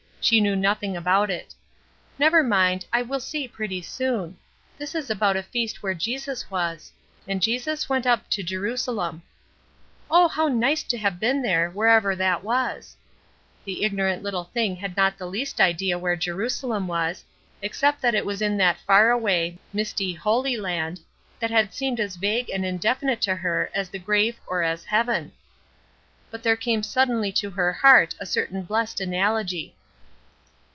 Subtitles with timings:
[0.23, 1.55] She knew nothing about it.
[2.19, 4.37] "Never mind, I will see pretty soon.
[4.77, 6.91] This is about a feast where Jesus was.
[7.27, 9.23] And Jesus went up to Jerusalem."
[10.11, 12.95] "Oh, how nice to have been there, wherever that was."
[13.65, 17.23] The ignorant little thing had not the least idea where Jerusalem was,
[17.63, 20.99] except that it was in that far away, misty Holy Land,
[21.39, 25.31] that had seemed as vague and indefinite to her as the grave or as heaven.
[26.29, 29.73] But there came suddenly to her heart a certain blessed analogy.